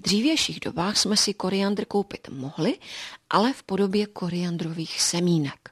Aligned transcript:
V 0.00 0.02
dřívějších 0.02 0.60
dobách 0.60 0.96
jsme 0.96 1.16
si 1.16 1.34
koriandr 1.34 1.84
koupit 1.84 2.28
mohli, 2.28 2.78
ale 3.30 3.52
v 3.52 3.62
podobě 3.62 4.06
koriandrových 4.06 5.02
semínek. 5.02 5.70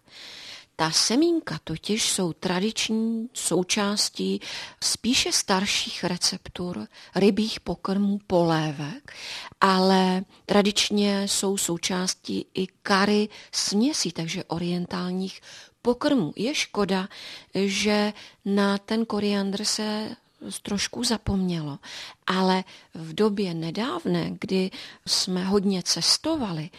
Ta 0.76 0.90
semínka 0.90 1.58
totiž 1.64 2.10
jsou 2.10 2.33
tradiční 2.33 3.28
součástí 3.34 4.41
spíše 4.84 5.33
starších 5.33 6.04
receptur 6.04 6.86
rybích 7.14 7.60
pokrmů 7.60 8.18
polévek, 8.27 9.12
ale 9.61 10.25
tradičně 10.47 11.29
jsou 11.29 11.57
součástí 11.57 12.47
i 12.55 12.67
kary 12.67 13.29
směsí, 13.53 14.13
takže 14.13 14.45
orientálních 14.45 15.41
pokrmů. 15.83 16.33
Je 16.37 16.55
škoda, 16.55 17.09
že 17.55 18.13
na 18.45 18.79
ten 18.79 19.07
koriandr 19.07 19.65
se 19.65 20.17
trošku 20.62 21.05
zapomnělo. 21.05 21.79
Ale 22.27 22.64
v 22.95 23.14
době 23.14 23.54
nedávné, 23.54 24.36
kdy 24.41 24.71
jsme 25.07 25.45
hodně 25.45 25.82
cestovali, 25.82 26.71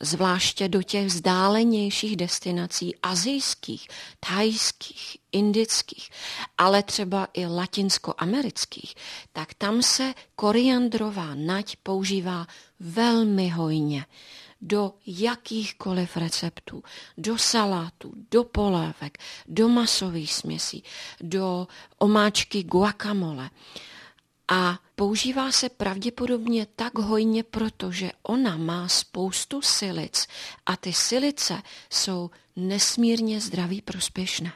zvláště 0.00 0.68
do 0.68 0.82
těch 0.82 1.06
vzdálenějších 1.06 2.16
destinací 2.16 2.96
azijských, 3.02 3.88
thajských, 4.20 5.16
indických, 5.32 6.10
ale 6.58 6.82
třeba 6.82 7.28
i 7.32 7.46
latinskoamerických, 7.46 8.94
tak 9.32 9.54
tam 9.54 9.82
se 9.82 10.14
koriandrová 10.34 11.34
nať 11.34 11.76
používá 11.82 12.46
velmi 12.80 13.48
hojně 13.48 14.06
do 14.60 14.94
jakýchkoliv 15.06 16.16
receptů, 16.16 16.82
do 17.18 17.38
salátu, 17.38 18.12
do 18.30 18.44
polévek, 18.44 19.18
do 19.48 19.68
masových 19.68 20.34
směsí, 20.34 20.84
do 21.20 21.68
omáčky 21.98 22.62
guacamole. 22.62 23.50
A 24.48 24.78
používá 24.94 25.52
se 25.52 25.68
pravděpodobně 25.68 26.66
tak 26.76 26.98
hojně, 26.98 27.42
protože 27.42 28.10
ona 28.22 28.56
má 28.56 28.88
spoustu 28.88 29.62
silic 29.62 30.26
a 30.66 30.76
ty 30.76 30.92
silice 30.92 31.62
jsou 31.90 32.30
nesmírně 32.56 33.40
zdraví 33.40 33.82
prospěšné. 33.82 34.52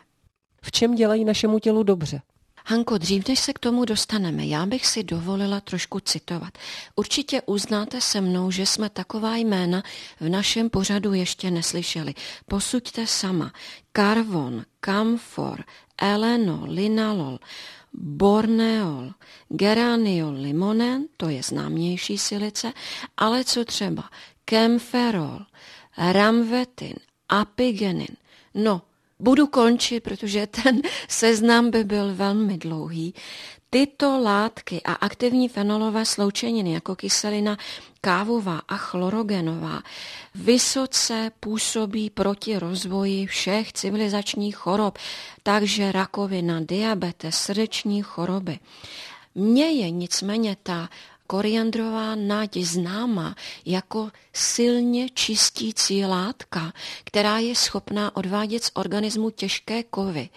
V 0.63 0.73
čem 0.73 0.95
dělají 0.95 1.25
našemu 1.25 1.59
tělu 1.59 1.83
dobře? 1.83 2.23
Hanko, 2.71 2.99
dřív 2.99 3.29
než 3.29 3.39
se 3.41 3.53
k 3.53 3.59
tomu 3.59 3.85
dostaneme, 3.85 4.47
já 4.47 4.67
bych 4.67 4.87
si 4.87 5.03
dovolila 5.03 5.61
trošku 5.61 6.01
citovat. 6.01 6.59
Určitě 6.97 7.43
uznáte 7.47 8.01
se 8.01 8.21
mnou, 8.21 8.51
že 8.51 8.67
jsme 8.67 8.91
taková 8.91 9.37
jména 9.37 9.83
v 10.21 10.29
našem 10.29 10.71
pořadu 10.71 11.13
ještě 11.13 11.51
neslyšeli. 11.51 12.15
Posuďte 12.49 13.07
sama. 13.07 13.53
Karvon, 13.93 14.65
kamfor, 14.81 15.65
eleno, 15.99 16.63
linalol, 16.67 17.39
borneol, 17.93 19.13
geraniol, 19.49 20.35
limonen, 20.35 21.05
to 21.17 21.29
je 21.29 21.43
známější 21.43 22.19
silice, 22.19 22.73
ale 23.17 23.45
co 23.45 23.65
třeba 23.65 24.11
kemferol, 24.45 25.39
ramvetin, 25.97 26.95
apigenin, 27.29 28.17
no 28.55 28.83
Budu 29.21 29.47
končit, 29.47 30.01
protože 30.01 30.47
ten 30.47 30.83
seznam 31.09 31.71
by 31.71 31.85
byl 31.85 32.15
velmi 32.15 32.59
dlouhý. 32.59 33.15
Tyto 33.71 34.19
látky 34.19 34.83
a 34.83 34.93
aktivní 34.93 35.49
fenolové 35.49 36.05
sloučeniny 36.05 36.73
jako 36.73 36.97
kyselina 36.97 37.57
kávová 38.01 38.61
a 38.69 38.77
chlorogenová 38.77 39.83
vysoce 40.35 41.31
působí 41.41 42.11
proti 42.11 42.59
rozvoji 42.59 43.27
všech 43.27 43.73
civilizačních 43.73 44.57
chorob, 44.57 44.99
takže 45.43 45.93
rakovina, 45.93 46.61
diabetes, 46.61 47.35
srdeční 47.35 48.03
choroby. 48.03 48.59
Mně 49.35 49.71
je 49.71 49.91
nicméně 49.91 50.57
ta 50.63 50.89
koriandrová 51.31 52.19
nať 52.19 52.59
známa 52.59 53.39
jako 53.63 54.11
silně 54.35 55.09
čistící 55.15 56.05
látka, 56.05 56.73
která 57.05 57.39
je 57.39 57.55
schopná 57.55 58.17
odvádět 58.17 58.65
z 58.65 58.71
organismu 58.75 59.31
těžké 59.31 59.83
kovy. 59.83 60.29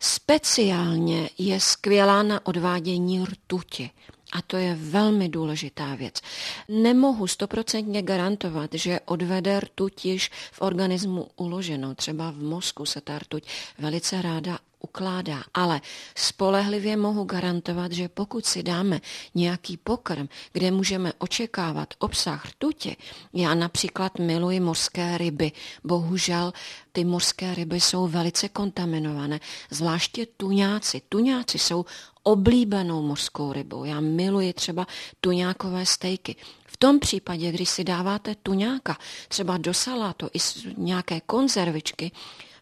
Speciálně 0.00 1.30
je 1.38 1.60
skvělá 1.60 2.22
na 2.22 2.46
odvádění 2.46 3.24
rtuti. 3.24 3.90
A 4.32 4.42
to 4.42 4.56
je 4.56 4.74
velmi 4.74 5.28
důležitá 5.28 5.94
věc. 5.94 6.20
Nemohu 6.68 7.26
stoprocentně 7.26 8.02
garantovat, 8.02 8.70
že 8.74 9.00
odvede 9.04 9.60
rtuť 9.60 10.04
již 10.04 10.30
v 10.52 10.60
organismu 10.62 11.28
uloženou. 11.36 11.94
Třeba 11.94 12.30
v 12.30 12.36
mozku 12.36 12.86
se 12.86 13.00
ta 13.00 13.18
rtuť 13.18 13.42
velice 13.78 14.22
ráda 14.22 14.58
ukládá. 14.80 15.42
Ale 15.54 15.80
spolehlivě 16.14 16.96
mohu 16.96 17.24
garantovat, 17.24 17.92
že 17.92 18.08
pokud 18.08 18.46
si 18.46 18.62
dáme 18.62 19.00
nějaký 19.34 19.76
pokrm, 19.76 20.28
kde 20.52 20.70
můžeme 20.70 21.12
očekávat 21.18 21.94
obsah 21.98 22.46
rtutě, 22.46 22.96
já 23.32 23.54
například 23.54 24.18
miluji 24.18 24.60
mořské 24.60 25.18
ryby. 25.18 25.52
Bohužel 25.84 26.52
ty 26.92 27.04
mořské 27.04 27.54
ryby 27.54 27.80
jsou 27.80 28.08
velice 28.08 28.48
kontaminované, 28.48 29.40
zvláště 29.70 30.26
tuňáci. 30.26 31.02
Tuňáci 31.08 31.58
jsou 31.58 31.84
oblíbenou 32.22 33.02
mořskou 33.02 33.52
rybou. 33.52 33.84
Já 33.84 34.00
miluji 34.00 34.52
třeba 34.52 34.86
tuňákové 35.20 35.86
stejky. 35.86 36.36
V 36.66 36.76
tom 36.76 36.98
případě, 36.98 37.52
když 37.52 37.68
si 37.68 37.84
dáváte 37.84 38.34
tuňáka 38.34 38.98
třeba 39.28 39.56
do 39.56 39.74
salátu 39.74 40.28
i 40.34 40.38
nějaké 40.76 41.20
konzervičky 41.20 42.12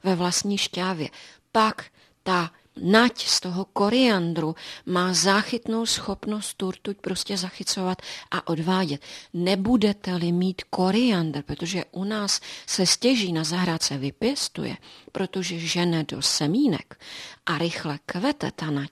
ve 0.04 0.14
vlastní 0.14 0.58
šťávě, 0.58 1.08
pak 1.52 1.84
ta 2.28 2.40
nať 2.82 3.26
z 3.26 3.40
toho 3.40 3.64
koriandru 3.64 4.54
má 4.86 5.12
záchytnou 5.12 5.86
schopnost 5.86 6.54
tu 6.54 6.70
rtuť 6.70 6.96
prostě 7.00 7.36
zachycovat 7.36 8.02
a 8.30 8.48
odvádět. 8.48 9.00
Nebudete-li 9.34 10.32
mít 10.32 10.62
koriandr, 10.70 11.42
protože 11.42 11.84
u 11.92 12.04
nás 12.04 12.40
se 12.66 12.86
stěží 12.86 13.32
na 13.32 13.44
zahrádce 13.44 13.98
vypěstuje, 13.98 14.76
protože 15.12 15.58
žene 15.58 16.04
do 16.04 16.22
semínek 16.22 17.00
a 17.46 17.58
rychle 17.58 17.98
kvete 18.06 18.50
ta 18.50 18.70
nať, 18.70 18.90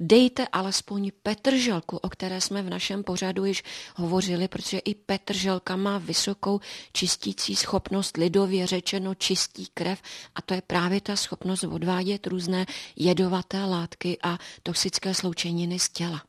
dejte 0.00 0.46
alespoň 0.52 1.10
petrželku, 1.22 1.96
o 1.96 2.08
které 2.08 2.40
jsme 2.40 2.62
v 2.62 2.70
našem 2.70 3.04
pořadu 3.04 3.44
již 3.44 3.62
hovořili, 3.96 4.48
protože 4.48 4.78
i 4.78 4.94
petrželka 4.94 5.76
má 5.76 5.98
vysokou 5.98 6.60
čistící 6.92 7.56
schopnost, 7.56 8.16
lidově 8.16 8.66
řečeno 8.66 9.14
čistí 9.14 9.66
krev 9.74 10.02
a 10.34 10.42
to 10.42 10.54
je 10.54 10.62
právě 10.62 11.00
ta 11.00 11.16
schopnost 11.16 11.64
odvádět 11.64 12.26
různé 12.26 12.66
jedovaté 13.18 13.64
látky 13.64 14.18
a 14.22 14.38
toxické 14.62 15.14
sloučeniny 15.14 15.78
z 15.78 15.88
těla. 15.88 16.22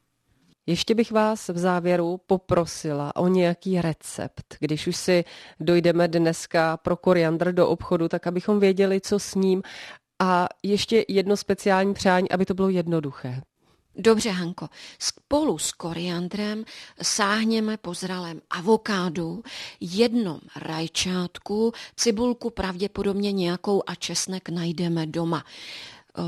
Ještě 0.66 0.96
bych 0.96 1.12
vás 1.12 1.48
v 1.48 1.58
závěru 1.58 2.20
poprosila 2.28 3.16
o 3.16 3.28
nějaký 3.28 3.82
recept. 3.82 4.58
Když 4.60 4.88
už 4.88 4.96
si 4.96 5.24
dojdeme 5.60 6.08
dneska 6.08 6.78
pro 6.78 6.98
koriandr 6.98 7.52
do 7.52 7.68
obchodu, 7.68 8.08
tak 8.08 8.28
abychom 8.28 8.60
věděli, 8.60 9.02
co 9.02 9.20
s 9.20 9.36
ním. 9.36 9.64
A 10.20 10.48
ještě 10.64 11.06
jedno 11.08 11.38
speciální 11.38 11.94
přání, 11.94 12.32
aby 12.32 12.46
to 12.46 12.54
bylo 12.54 12.70
jednoduché. 12.70 13.42
Dobře, 13.96 14.30
Hanko, 14.30 14.68
spolu 15.00 15.58
s 15.58 15.72
koriandrem 15.72 16.66
sáhněme 17.02 17.78
po 17.78 17.94
zralém 17.94 18.42
avokádu, 18.50 19.44
jednom 19.80 20.40
rajčátku, 20.56 21.72
cibulku 21.96 22.50
pravděpodobně 22.50 23.32
nějakou 23.32 23.84
a 23.88 23.96
česnek 23.96 24.50
najdeme 24.50 25.06
doma. 25.06 25.44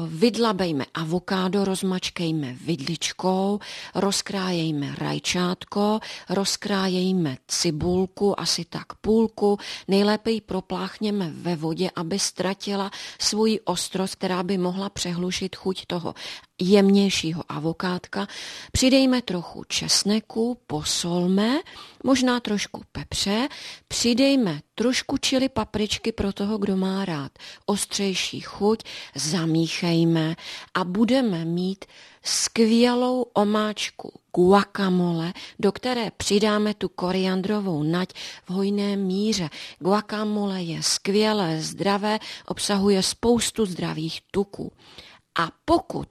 Vydlabejme 0.07 0.85
avokádo, 0.93 1.65
rozmačkejme 1.65 2.53
vidličkou, 2.53 3.59
rozkrájejme 3.95 4.95
rajčátko, 4.97 5.99
rozkrájejme 6.29 7.37
cibulku, 7.47 8.39
asi 8.39 8.65
tak 8.65 8.93
půlku, 9.01 9.57
nejlépe 9.87 10.31
ji 10.31 10.41
propláchněme 10.41 11.31
ve 11.33 11.55
vodě, 11.55 11.89
aby 11.95 12.19
ztratila 12.19 12.91
svoji 13.19 13.59
ostrost, 13.59 14.15
která 14.15 14.43
by 14.43 14.57
mohla 14.57 14.89
přehlušit 14.89 15.55
chuť 15.55 15.85
toho 15.85 16.13
jemnějšího 16.61 17.43
avokádka, 17.49 18.27
přidejme 18.71 19.21
trochu 19.21 19.63
česneku, 19.63 20.57
posolme, 20.67 21.59
možná 22.03 22.39
trošku 22.39 22.83
pepře, 22.91 23.47
přidejme 23.87 24.61
trošku 24.75 25.17
čili 25.17 25.49
papričky 25.49 26.11
pro 26.11 26.33
toho, 26.33 26.57
kdo 26.57 26.77
má 26.77 27.05
rád 27.05 27.31
ostřejší 27.65 28.39
chuť, 28.39 28.83
zamíchejme 29.15 29.70
a 30.73 30.83
budeme 30.83 31.45
mít 31.45 31.85
skvělou 32.23 33.25
omáčku 33.33 34.13
guacamole, 34.35 35.33
do 35.59 35.71
které 35.71 36.11
přidáme 36.17 36.73
tu 36.73 36.89
koriandrovou 36.89 37.83
nať 37.83 38.09
v 38.45 38.49
hojné 38.49 38.95
míře. 38.95 39.49
Guacamole 39.79 40.61
je 40.61 40.83
skvělé, 40.83 41.61
zdravé, 41.61 42.19
obsahuje 42.45 43.03
spoustu 43.03 43.65
zdravých 43.65 44.21
tuků 44.31 44.71
A 45.41 45.49
pokud 45.65 46.07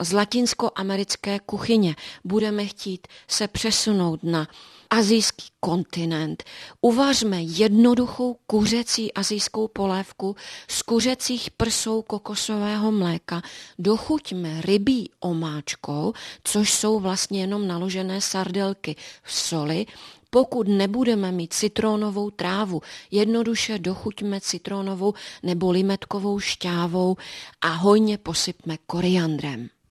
z 0.00 0.12
latinskoamerické 0.12 1.38
kuchyně 1.46 1.96
budeme 2.24 2.66
chtít 2.66 3.06
se 3.28 3.48
přesunout 3.48 4.22
na 4.22 4.48
azijský 4.90 5.46
kontinent, 5.60 6.44
uvařme 6.80 7.42
jednoduchou 7.42 8.36
kuřecí 8.46 9.12
azijskou 9.12 9.68
polévku 9.68 10.36
z 10.68 10.82
kuřecích 10.82 11.50
prsou 11.50 12.02
kokosového 12.02 12.92
mléka, 12.92 13.42
dochuťme 13.78 14.60
rybí 14.60 15.10
omáčkou, 15.20 16.12
což 16.44 16.72
jsou 16.72 17.00
vlastně 17.00 17.40
jenom 17.40 17.68
naložené 17.68 18.20
sardelky 18.20 18.96
v 19.22 19.32
soli, 19.32 19.86
pokud 20.34 20.68
nebudeme 20.68 21.32
mít 21.32 21.54
citronovou 21.54 22.30
trávu, 22.30 22.82
jednoduše 23.10 23.78
dochuťme 23.78 24.40
citronovou 24.40 25.14
nebo 25.42 25.70
limetkovou 25.70 26.38
šťávou 26.38 27.16
a 27.60 27.68
hojně 27.68 28.18
posypme 28.18 28.76
koriandrem. 28.86 29.68